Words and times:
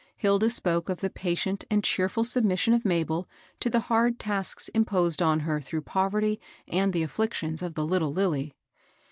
Hilda 0.17 0.49
spoke 0.49 0.89
of 0.89 0.99
the 1.01 1.11
patient 1.11 1.63
and 1.69 1.83
cheei^ 1.83 2.25
submission 2.25 2.73
of 2.73 2.83
Ma 2.83 3.03
bel 3.03 3.29
to 3.59 3.69
the 3.69 3.81
hard 3.81 4.17
tasks 4.17 4.67
imposed 4.69 5.21
on 5.21 5.41
her 5.41 5.61
through 5.61 5.83
poverty 5.83 6.41
and 6.67 6.91
the 6.91 7.03
afflictions 7.03 7.61
of 7.61 7.75
the 7.75 7.85
little 7.85 8.11
Lilly. 8.11 8.55